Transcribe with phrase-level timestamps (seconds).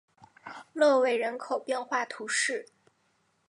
[0.73, 2.65] 勒韦人口变化图示